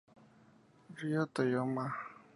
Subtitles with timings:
[0.97, 1.85] Ryo Toyama